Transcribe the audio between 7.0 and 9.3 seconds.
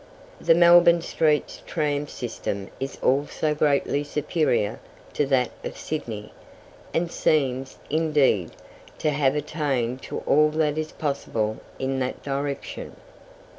seems, indeed, to